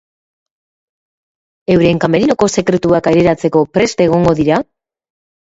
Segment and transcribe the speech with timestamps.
[1.73, 4.61] Euren kamerinoko sekretuak aireratzeko prest egongo dira?